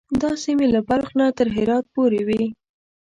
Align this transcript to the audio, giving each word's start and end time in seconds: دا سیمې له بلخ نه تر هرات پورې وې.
دا 0.21 0.31
سیمې 0.43 0.65
له 0.75 0.81
بلخ 0.87 1.09
نه 1.19 1.25
تر 1.37 1.47
هرات 1.55 1.85
پورې 1.95 2.21
وې. 2.27 2.43